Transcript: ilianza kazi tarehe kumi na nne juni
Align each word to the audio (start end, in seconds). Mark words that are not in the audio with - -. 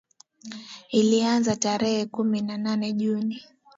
ilianza 0.89 1.51
kazi 1.51 1.59
tarehe 1.59 2.05
kumi 2.05 2.41
na 2.41 2.57
nne 2.57 2.93
juni 2.93 3.41